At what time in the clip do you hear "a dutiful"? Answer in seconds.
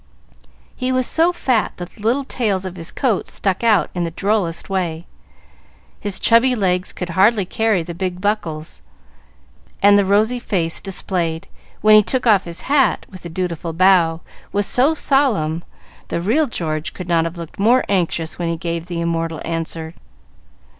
13.25-13.73